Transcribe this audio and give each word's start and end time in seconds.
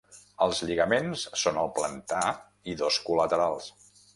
Els 0.45 0.61
lligaments 0.69 1.25
són 1.43 1.59
el 1.65 1.69
plantar 1.81 2.25
i 2.73 2.77
dos 2.83 2.99
col·laterals. 3.11 3.71